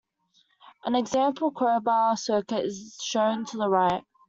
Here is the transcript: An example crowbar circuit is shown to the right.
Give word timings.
An 0.83 0.95
example 0.95 1.51
crowbar 1.51 2.17
circuit 2.17 2.65
is 2.65 2.97
shown 3.03 3.45
to 3.45 3.57
the 3.57 3.69
right. 3.69 4.03